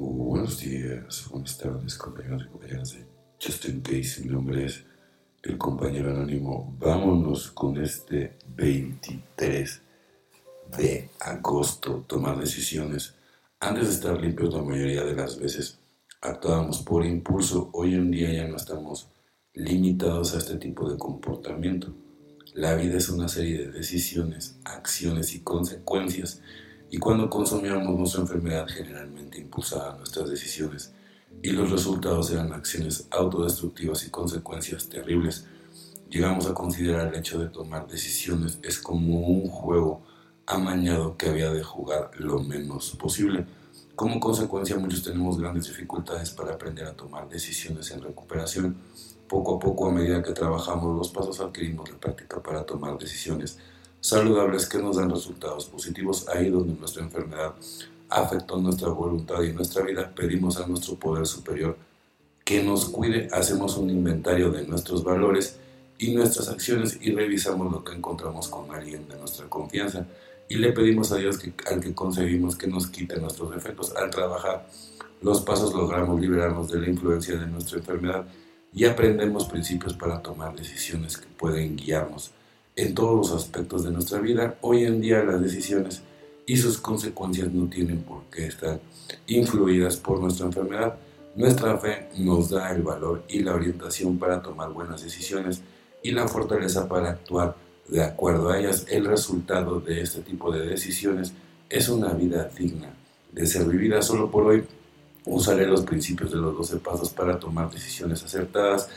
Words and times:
Buenos 0.00 0.60
días, 0.60 1.26
buenas 1.28 1.58
tardes, 1.58 1.96
compañeros 1.96 2.44
y 2.44 2.50
compañeras 2.50 2.92
de 2.92 3.04
Just 3.42 3.64
in 3.64 3.80
Case. 3.80 4.22
Mi 4.22 4.28
nombre 4.28 4.64
es 4.64 4.84
el 5.42 5.58
compañero 5.58 6.10
anónimo. 6.10 6.72
Vámonos 6.78 7.50
con 7.50 7.76
este 7.82 8.36
23 8.54 9.82
de 10.78 11.10
agosto. 11.18 12.04
Tomar 12.06 12.38
decisiones. 12.38 13.16
Antes 13.58 13.88
de 13.88 13.94
estar 13.94 14.20
limpios, 14.20 14.54
la 14.54 14.62
mayoría 14.62 15.02
de 15.02 15.16
las 15.16 15.36
veces 15.36 15.80
actuábamos 16.20 16.82
por 16.82 17.04
impulso. 17.04 17.68
Hoy 17.72 17.94
en 17.94 18.12
día 18.12 18.32
ya 18.32 18.46
no 18.46 18.54
estamos 18.54 19.08
limitados 19.52 20.32
a 20.36 20.38
este 20.38 20.58
tipo 20.58 20.88
de 20.88 20.96
comportamiento. 20.96 21.92
La 22.54 22.76
vida 22.76 22.98
es 22.98 23.08
una 23.08 23.26
serie 23.26 23.66
de 23.66 23.72
decisiones, 23.72 24.60
acciones 24.64 25.34
y 25.34 25.40
consecuencias. 25.40 26.40
Y 26.90 26.98
cuando 26.98 27.28
consumíamos 27.28 27.98
nuestra 27.98 28.22
enfermedad 28.22 28.66
generalmente 28.66 29.40
impulsaba 29.40 29.96
nuestras 29.96 30.30
decisiones 30.30 30.92
y 31.42 31.50
los 31.50 31.70
resultados 31.70 32.30
eran 32.30 32.52
acciones 32.52 33.06
autodestructivas 33.10 34.06
y 34.06 34.10
consecuencias 34.10 34.88
terribles. 34.88 35.46
Llegamos 36.08 36.46
a 36.46 36.54
considerar 36.54 37.08
el 37.08 37.20
hecho 37.20 37.38
de 37.38 37.48
tomar 37.48 37.86
decisiones 37.86 38.58
es 38.62 38.78
como 38.78 39.20
un 39.20 39.48
juego 39.48 40.02
amañado 40.46 41.18
que 41.18 41.28
había 41.28 41.52
de 41.52 41.62
jugar 41.62 42.10
lo 42.16 42.40
menos 42.40 42.96
posible. 42.96 43.44
Como 43.94 44.18
consecuencia 44.18 44.78
muchos 44.78 45.02
tenemos 45.02 45.38
grandes 45.38 45.66
dificultades 45.66 46.30
para 46.30 46.54
aprender 46.54 46.86
a 46.86 46.94
tomar 46.94 47.28
decisiones 47.28 47.90
en 47.90 48.00
recuperación. 48.00 48.76
Poco 49.28 49.56
a 49.56 49.58
poco 49.58 49.88
a 49.88 49.92
medida 49.92 50.22
que 50.22 50.32
trabajamos 50.32 50.96
los 50.96 51.10
pasos 51.10 51.40
adquirimos 51.40 51.90
la 51.90 51.98
práctica 51.98 52.42
para 52.42 52.64
tomar 52.64 52.96
decisiones 52.96 53.58
saludables 54.00 54.66
que 54.66 54.78
nos 54.78 54.96
dan 54.96 55.10
resultados 55.10 55.66
positivos. 55.66 56.28
Ahí 56.28 56.50
donde 56.50 56.74
nuestra 56.78 57.02
enfermedad 57.02 57.54
afectó 58.08 58.58
nuestra 58.58 58.88
voluntad 58.88 59.42
y 59.42 59.52
nuestra 59.52 59.82
vida, 59.82 60.12
pedimos 60.14 60.58
a 60.58 60.66
nuestro 60.66 60.94
poder 60.96 61.26
superior 61.26 61.76
que 62.44 62.62
nos 62.62 62.86
cuide, 62.86 63.28
hacemos 63.32 63.76
un 63.76 63.90
inventario 63.90 64.50
de 64.50 64.66
nuestros 64.66 65.04
valores 65.04 65.58
y 65.98 66.14
nuestras 66.14 66.48
acciones 66.48 66.98
y 67.00 67.12
revisamos 67.12 67.70
lo 67.70 67.84
que 67.84 67.92
encontramos 67.92 68.48
con 68.48 68.74
alguien 68.74 69.06
de 69.06 69.18
nuestra 69.18 69.46
confianza. 69.48 70.06
Y 70.48 70.54
le 70.56 70.72
pedimos 70.72 71.12
a 71.12 71.16
Dios 71.16 71.38
que 71.38 71.52
al 71.70 71.80
que 71.80 71.92
conseguimos 71.92 72.56
que 72.56 72.66
nos 72.66 72.86
quite 72.86 73.20
nuestros 73.20 73.50
defectos. 73.50 73.94
Al 73.94 74.08
trabajar 74.08 74.66
los 75.20 75.42
pasos 75.42 75.74
logramos 75.74 76.18
liberarnos 76.18 76.70
de 76.70 76.80
la 76.80 76.88
influencia 76.88 77.36
de 77.36 77.46
nuestra 77.46 77.78
enfermedad 77.78 78.26
y 78.72 78.86
aprendemos 78.86 79.46
principios 79.46 79.92
para 79.92 80.22
tomar 80.22 80.56
decisiones 80.56 81.18
que 81.18 81.26
pueden 81.26 81.76
guiarnos 81.76 82.30
en 82.78 82.94
todos 82.94 83.16
los 83.16 83.42
aspectos 83.42 83.82
de 83.82 83.90
nuestra 83.90 84.20
vida. 84.20 84.56
Hoy 84.60 84.84
en 84.84 85.00
día 85.00 85.24
las 85.24 85.42
decisiones 85.42 86.00
y 86.46 86.56
sus 86.56 86.78
consecuencias 86.78 87.52
no 87.52 87.68
tienen 87.68 88.02
por 88.02 88.22
qué 88.30 88.46
estar 88.46 88.78
influidas 89.26 89.96
por 89.96 90.20
nuestra 90.20 90.46
enfermedad. 90.46 90.94
Nuestra 91.34 91.76
fe 91.78 92.08
nos 92.18 92.50
da 92.50 92.70
el 92.70 92.82
valor 92.82 93.24
y 93.28 93.40
la 93.40 93.54
orientación 93.54 94.16
para 94.16 94.40
tomar 94.40 94.72
buenas 94.72 95.02
decisiones 95.02 95.60
y 96.04 96.12
la 96.12 96.28
fortaleza 96.28 96.88
para 96.88 97.10
actuar 97.10 97.56
de 97.88 98.00
acuerdo 98.00 98.50
a 98.50 98.58
ellas. 98.60 98.86
El 98.88 99.06
resultado 99.06 99.80
de 99.80 100.00
este 100.00 100.20
tipo 100.20 100.52
de 100.52 100.64
decisiones 100.64 101.32
es 101.68 101.88
una 101.88 102.12
vida 102.12 102.48
digna 102.56 102.94
de 103.32 103.44
ser 103.44 103.66
vivida 103.66 104.02
solo 104.02 104.30
por 104.30 104.44
hoy. 104.44 104.64
Usaré 105.24 105.66
los 105.66 105.82
principios 105.82 106.30
de 106.30 106.36
los 106.36 106.56
12 106.56 106.76
pasos 106.76 107.10
para 107.10 107.40
tomar 107.40 107.72
decisiones 107.72 108.22
acertadas. 108.22 108.88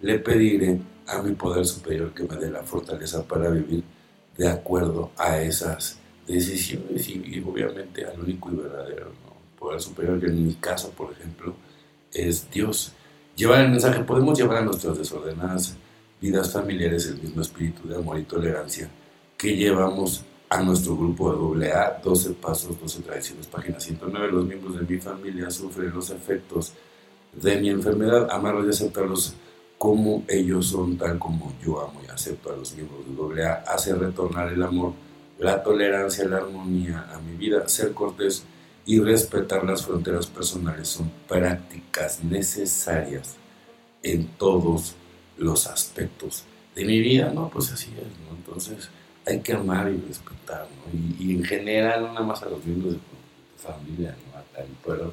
Le 0.00 0.18
pediré 0.18 0.78
a 1.06 1.22
mi 1.22 1.34
poder 1.34 1.66
superior 1.66 2.12
que 2.12 2.24
me 2.24 2.36
dé 2.36 2.50
la 2.50 2.62
fortaleza 2.62 3.26
para 3.26 3.48
vivir 3.50 3.82
de 4.36 4.48
acuerdo 4.48 5.10
a 5.16 5.40
esas 5.40 5.98
decisiones 6.26 7.08
y, 7.08 7.42
obviamente 7.46 8.04
al 8.04 8.20
único 8.20 8.52
y 8.52 8.56
verdadero 8.56 9.12
poder 9.58 9.80
superior, 9.80 10.20
que 10.20 10.26
en 10.26 10.46
mi 10.46 10.54
caso, 10.54 10.90
por 10.90 11.12
ejemplo, 11.12 11.54
es 12.12 12.48
Dios. 12.50 12.92
Llevar 13.34 13.64
el 13.64 13.70
mensaje, 13.70 14.04
podemos 14.04 14.38
llevar 14.38 14.58
a 14.58 14.64
nuestras 14.64 14.98
desordenadas 14.98 15.76
vidas 16.20 16.52
familiares 16.52 17.06
el 17.06 17.20
mismo 17.20 17.42
espíritu 17.42 17.88
de 17.88 17.96
amor 17.96 18.18
y 18.18 18.24
tolerancia 18.24 18.88
que 19.36 19.56
llevamos 19.56 20.22
a 20.50 20.62
nuestro 20.62 20.96
grupo 20.96 21.54
de 21.54 21.72
AA, 21.72 22.00
12 22.02 22.30
pasos, 22.34 22.80
12 22.80 23.02
tradiciones, 23.02 23.46
página 23.46 23.78
109. 23.78 24.32
Los 24.32 24.46
miembros 24.46 24.78
de 24.78 24.94
mi 24.94 25.00
familia 25.00 25.50
sufren 25.50 25.90
los 25.90 26.10
efectos 26.10 26.72
de 27.32 27.60
mi 27.60 27.68
enfermedad, 27.68 28.28
amarlos 28.30 28.66
y 28.66 28.70
aceptarlos 28.70 29.34
como 29.78 30.24
ellos 30.28 30.66
son, 30.66 30.98
tal 30.98 31.18
como 31.18 31.52
yo 31.64 31.80
amo 31.80 32.00
y 32.06 32.10
acepto 32.10 32.52
a 32.52 32.56
los 32.56 32.74
miembros 32.74 33.34
de 33.34 33.46
AA, 33.46 33.64
hace 33.66 33.94
retornar 33.94 34.52
el 34.52 34.62
amor 34.62 34.92
la 35.38 35.62
tolerancia, 35.62 36.24
la 36.26 36.38
armonía 36.38 37.08
a 37.12 37.20
mi 37.20 37.36
vida, 37.36 37.68
ser 37.68 37.92
cortés 37.92 38.44
y 38.84 39.00
respetar 39.00 39.64
las 39.64 39.84
fronteras 39.84 40.26
personales 40.26 40.88
son 40.88 41.10
prácticas 41.28 42.24
necesarias 42.24 43.36
en 44.02 44.26
todos 44.36 44.94
los 45.36 45.66
aspectos 45.66 46.44
de 46.74 46.84
mi 46.84 46.98
vida, 47.00 47.30
¿no? 47.32 47.48
Pues 47.50 47.70
así 47.70 47.90
es, 47.92 48.28
¿no? 48.28 48.36
Entonces 48.36 48.88
hay 49.26 49.40
que 49.40 49.52
amar 49.52 49.90
y 49.90 50.00
respetar, 50.06 50.62
¿no? 50.62 50.98
Y, 51.20 51.34
en 51.34 51.44
general, 51.44 52.02
no 52.02 52.12
nada 52.12 52.26
más 52.26 52.42
a 52.42 52.46
los 52.46 52.64
miembros 52.64 52.94
de 52.94 52.98
tu 52.98 53.62
familia, 53.68 54.16
¿no? 54.32 54.38
A 54.38 54.64
el 54.64 54.70
pueblo, 54.82 55.12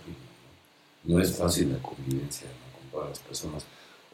no 1.03 1.19
es 1.19 1.37
fácil 1.37 1.71
la 1.71 1.79
convivencia, 1.79 2.47
¿no? 2.47 2.79
Con 2.79 2.89
todas 2.91 3.09
las 3.09 3.19
personas. 3.19 3.65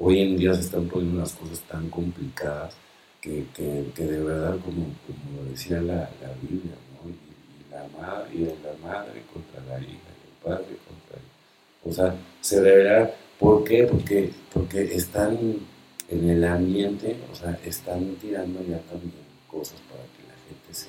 Hoy 0.03 0.19
en 0.19 0.35
día 0.35 0.51
se 0.55 0.61
están 0.61 0.87
poniendo 0.87 1.19
las 1.19 1.33
cosas 1.33 1.59
tan 1.69 1.87
complicadas 1.91 2.73
que, 3.21 3.45
que, 3.53 4.03
de 4.03 4.19
verdad, 4.19 4.57
como, 4.65 4.87
como 5.05 5.47
decía 5.51 5.79
la, 5.79 6.09
la 6.19 6.33
Biblia, 6.41 6.73
¿no? 6.95 7.07
y, 7.07 7.71
la 7.71 7.87
madre, 8.01 8.29
y 8.33 8.45
la 8.45 8.73
madre 8.81 9.21
contra 9.31 9.61
la 9.69 9.79
hija, 9.79 9.91
y 9.91 10.27
el 10.27 10.43
padre 10.43 10.75
contra 10.87 11.17
el... 11.17 11.91
O 11.91 11.93
sea, 11.93 12.15
se 12.41 12.61
deberá, 12.61 13.13
¿por 13.37 13.63
qué? 13.63 13.83
Porque, 13.83 14.31
porque 14.51 14.81
están 14.95 15.37
en 16.09 16.29
el 16.31 16.43
ambiente, 16.45 17.17
o 17.31 17.35
sea, 17.35 17.59
están 17.63 18.15
tirando 18.15 18.59
ya 18.61 18.79
también 18.79 19.13
cosas 19.47 19.79
para 19.81 20.01
que 20.01 20.23
la 20.27 20.33
gente 20.47 20.73
se... 20.73 20.87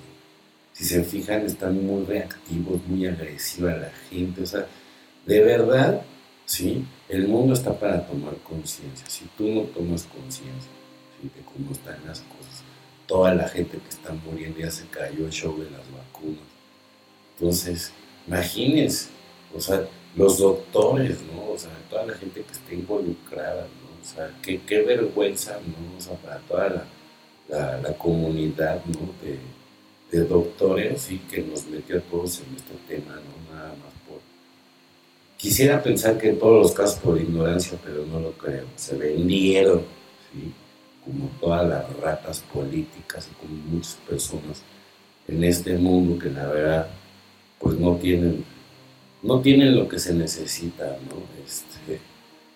Si 0.72 0.84
se 0.84 1.04
fijan, 1.04 1.44
están 1.44 1.84
muy 1.86 2.06
reactivos, 2.06 2.80
muy 2.86 3.06
agresivos 3.06 3.72
a 3.72 3.76
la 3.76 3.90
gente, 4.08 4.40
o 4.40 4.46
sea, 4.46 4.66
de 5.26 5.40
verdad, 5.42 6.00
¿sí? 6.46 6.86
El 7.12 7.28
mundo 7.28 7.52
está 7.52 7.78
para 7.78 8.06
tomar 8.06 8.34
conciencia. 8.38 9.04
Si 9.06 9.26
tú 9.36 9.46
no 9.46 9.64
tomas 9.64 10.04
conciencia, 10.04 10.70
de 11.22 11.42
cómo 11.42 11.72
están 11.72 11.98
las 12.06 12.20
cosas. 12.20 12.62
Toda 13.06 13.34
la 13.34 13.46
gente 13.50 13.76
que 13.76 13.88
está 13.90 14.14
muriendo 14.14 14.58
ya 14.58 14.70
se 14.70 14.86
cayó 14.86 15.26
el 15.26 15.30
show 15.30 15.54
de 15.58 15.70
las 15.70 15.82
vacunas. 15.92 16.40
Entonces, 17.36 17.92
imagínense, 18.26 19.10
o 19.54 19.60
sea, 19.60 19.86
los 20.16 20.38
doctores, 20.38 21.18
¿no? 21.34 21.52
O 21.52 21.58
sea, 21.58 21.70
toda 21.90 22.06
la 22.06 22.14
gente 22.14 22.42
que 22.42 22.52
está 22.52 22.72
involucrada, 22.72 23.62
¿no? 23.62 24.02
O 24.02 24.04
sea, 24.04 24.34
qué, 24.40 24.82
vergüenza, 24.82 25.60
¿no? 25.66 25.98
O 25.98 26.00
sea, 26.00 26.16
para 26.16 26.38
toda 26.38 26.86
la, 27.48 27.92
comunidad, 27.98 28.82
¿no? 28.86 29.10
De, 29.22 30.24
doctores, 30.24 31.10
y 31.10 31.18
que 31.18 31.42
nos 31.42 31.66
metió 31.66 31.98
a 31.98 32.00
todos 32.00 32.40
en 32.40 32.56
este 32.56 32.74
tema, 32.88 33.16
¿no? 33.16 33.54
Nada 33.54 33.68
más 33.68 33.92
por... 34.08 34.31
Quisiera 35.42 35.82
pensar 35.82 36.18
que 36.18 36.28
en 36.28 36.38
todos 36.38 36.62
los 36.62 36.70
casos 36.70 37.00
por 37.00 37.20
ignorancia, 37.20 37.76
pero 37.84 38.06
no 38.06 38.20
lo 38.20 38.30
creo. 38.30 38.64
Se 38.76 38.96
vendieron, 38.96 39.82
como 41.04 41.28
todas 41.40 41.68
las 41.68 41.96
ratas 41.96 42.44
políticas 42.54 43.28
y 43.28 43.34
como 43.34 43.56
muchas 43.64 43.98
personas 44.08 44.62
en 45.26 45.42
este 45.42 45.76
mundo 45.76 46.16
que 46.16 46.30
la 46.30 46.46
verdad 46.46 46.86
pues 47.58 47.76
no 47.76 47.96
tienen 47.96 48.44
no 49.24 49.40
tienen 49.40 49.74
lo 49.74 49.88
que 49.88 49.98
se 49.98 50.14
necesita, 50.14 50.96
¿no? 51.08 51.16
Este, 51.44 51.98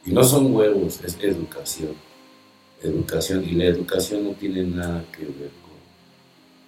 y 0.05 0.13
no 0.13 0.23
son 0.23 0.55
huevos, 0.55 1.01
es 1.03 1.19
educación. 1.21 1.95
Educación, 2.85 3.43
y 3.45 3.53
la 3.53 3.65
educación 3.65 4.23
no 4.25 4.31
tiene 4.31 4.63
nada 4.63 5.05
que 5.11 5.25
ver 5.25 5.51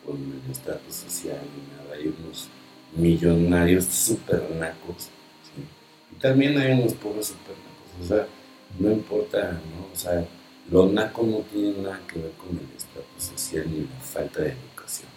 con, 0.04 0.16
con 0.16 0.20
el 0.20 0.50
estatus 0.50 0.96
social 0.96 1.38
ni 1.54 1.76
nada. 1.76 1.94
Hay 1.96 2.12
unos 2.18 2.48
millonarios 2.96 3.84
super 3.84 4.50
nacos, 4.58 5.10
también 6.20 6.58
hay 6.58 6.72
unos 6.72 6.94
pobres 6.94 7.26
super 7.26 7.54
o 8.00 8.06
sea, 8.06 8.26
no 8.78 8.92
importa, 8.92 9.52
¿no? 9.52 9.92
O 9.92 9.96
sea, 9.96 10.24
lo 10.70 10.86
naco 10.86 11.22
no 11.22 11.38
tiene 11.50 11.82
nada 11.82 12.00
que 12.06 12.20
ver 12.20 12.32
con 12.32 12.50
el 12.50 12.76
estatus 12.76 13.40
social 13.40 13.64
ni 13.70 13.80
la 13.80 14.00
falta 14.00 14.42
de 14.42 14.50
educación. 14.50 15.08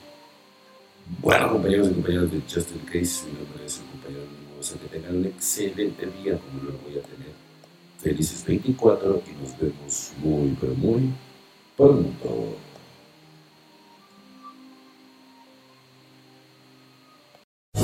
Bueno, 1.20 1.52
compañeros 1.52 1.90
y 1.90 1.94
compañeras 1.94 2.32
de 2.32 2.42
Just 2.42 2.72
In 2.72 2.80
Case, 2.86 3.26
mi 3.26 3.34
nombre 3.34 3.66
es 3.66 3.80
el 3.80 3.86
compañero 3.86 4.24
Mimosa. 4.50 4.80
Que 4.80 4.88
tengan 4.88 5.18
un 5.18 5.26
excelente 5.26 6.06
día 6.06 6.40
como 6.40 6.64
lo 6.64 6.78
voy 6.80 6.98
a 6.98 7.02
tener. 7.02 7.32
Felices 8.00 8.44
24 8.46 9.22
y 9.28 9.44
nos 9.44 9.60
vemos 9.60 10.12
muy, 10.18 10.58
pero 10.60 10.74
muy 10.76 11.10
pronto. 11.78 12.56